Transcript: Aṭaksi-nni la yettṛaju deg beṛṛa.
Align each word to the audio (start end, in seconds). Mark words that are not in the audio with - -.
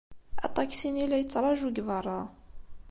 Aṭaksi-nni 0.45 1.05
la 1.07 1.17
yettṛaju 1.21 1.69
deg 1.71 1.83
beṛṛa. 1.87 2.19